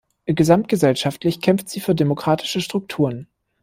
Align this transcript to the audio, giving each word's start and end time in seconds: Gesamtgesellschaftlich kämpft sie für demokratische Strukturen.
Gesamtgesellschaftlich 0.25 1.41
kämpft 1.41 1.69
sie 1.69 1.79
für 1.79 1.93
demokratische 1.93 2.59
Strukturen. 2.61 3.27